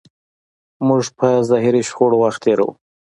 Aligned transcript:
موږ 0.87 1.03
په 1.17 1.27
ظاهري 1.49 1.81
شخړو 1.89 2.17
وخت 2.21 2.39
تېروو. 2.43 2.71